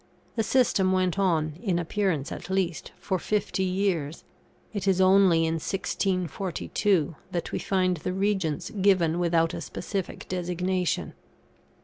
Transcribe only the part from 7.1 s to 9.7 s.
that we find the Regents given without a